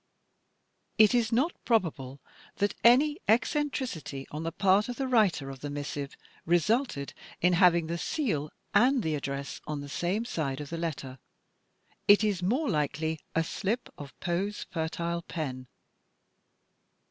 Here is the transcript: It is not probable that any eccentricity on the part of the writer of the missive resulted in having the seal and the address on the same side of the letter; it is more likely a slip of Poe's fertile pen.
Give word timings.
It 0.97 1.13
is 1.13 1.31
not 1.31 1.53
probable 1.63 2.19
that 2.55 2.73
any 2.83 3.19
eccentricity 3.27 4.25
on 4.31 4.41
the 4.41 4.51
part 4.51 4.89
of 4.89 4.95
the 4.95 5.07
writer 5.07 5.51
of 5.51 5.59
the 5.59 5.69
missive 5.69 6.17
resulted 6.43 7.13
in 7.39 7.53
having 7.53 7.85
the 7.85 7.99
seal 7.99 8.49
and 8.73 9.03
the 9.03 9.13
address 9.13 9.61
on 9.67 9.81
the 9.81 9.89
same 9.89 10.25
side 10.25 10.59
of 10.59 10.71
the 10.71 10.75
letter; 10.79 11.19
it 12.07 12.23
is 12.23 12.41
more 12.41 12.67
likely 12.67 13.19
a 13.35 13.43
slip 13.43 13.89
of 13.95 14.19
Poe's 14.19 14.65
fertile 14.71 15.21
pen. 15.21 15.67